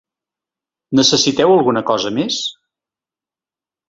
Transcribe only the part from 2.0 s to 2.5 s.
més?